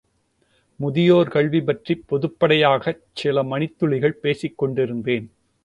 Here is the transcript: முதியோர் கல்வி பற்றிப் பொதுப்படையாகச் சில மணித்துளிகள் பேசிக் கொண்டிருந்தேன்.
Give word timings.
முதியோர் 0.79 1.29
கல்வி 1.29 1.61
பற்றிப் 1.61 2.03
பொதுப்படையாகச் 2.09 3.03
சில 3.13 3.43
மணித்துளிகள் 3.43 4.19
பேசிக் 4.21 4.57
கொண்டிருந்தேன். 4.57 5.27